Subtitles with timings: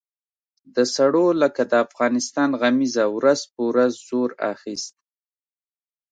[0.75, 4.93] د سړو لکه د افغانستان غمیزه ورځ په ورځ زور اخیست.